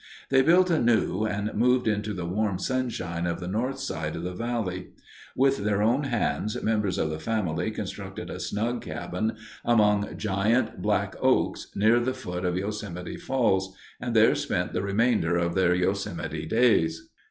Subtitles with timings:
[0.29, 4.33] They built anew and moved into the warm sunshine of the north side of the
[4.33, 4.87] valley.
[5.35, 11.13] With their own hands members of the family constructed a snug cabin among giant black
[11.21, 16.47] oaks near the foot of Yosemite Falls and there spent the remainder of their Yosemite
[16.47, 17.09] days.